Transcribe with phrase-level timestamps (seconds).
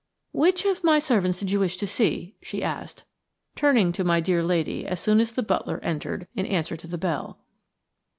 [0.31, 3.03] "Which of my servants did you wish to see?" she asked,
[3.55, 6.97] turning to my dear lady as soon as the butler entered in answer to the
[6.97, 7.37] bell.